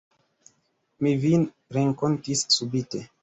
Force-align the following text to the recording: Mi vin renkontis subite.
Mi 1.07 1.11
vin 1.27 1.45
renkontis 1.79 2.45
subite. 2.57 3.05